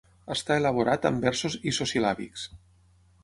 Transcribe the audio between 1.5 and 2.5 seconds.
isosil·làbics.